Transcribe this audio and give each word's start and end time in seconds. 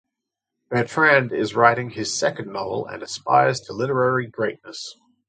Bertrand 0.71 1.31
is 1.31 1.53
writing 1.53 1.91
his 1.91 2.17
second 2.17 2.51
novel 2.51 2.87
and 2.87 3.03
aspires 3.03 3.59
to 3.59 3.73
literary 3.73 4.25
greatness. 4.25 4.95